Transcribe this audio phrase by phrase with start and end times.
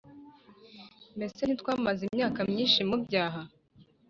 [1.15, 3.41] Mbese ntitwamaze imyaka myinshi mu byaha?